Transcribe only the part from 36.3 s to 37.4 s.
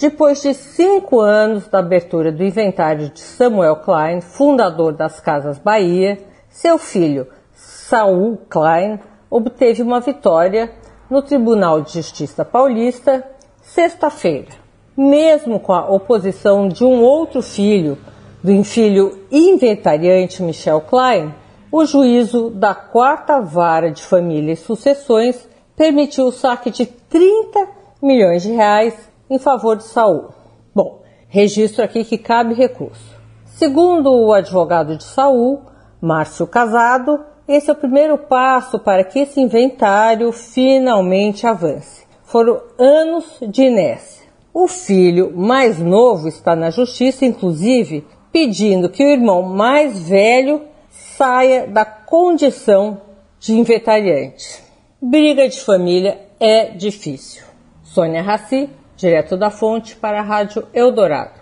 Casado,